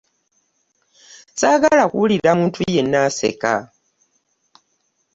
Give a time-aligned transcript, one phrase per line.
[1.29, 3.53] Ssagaala kuwulira muntu yenna aseka!